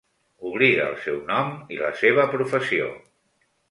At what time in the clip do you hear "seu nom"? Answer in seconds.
1.03-1.53